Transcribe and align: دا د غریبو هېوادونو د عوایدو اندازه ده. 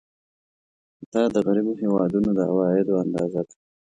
دا 1.11 1.23
د 1.33 1.35
غریبو 1.45 1.73
هېوادونو 1.81 2.29
د 2.37 2.39
عوایدو 2.51 3.01
اندازه 3.03 3.41
ده. 3.47 3.53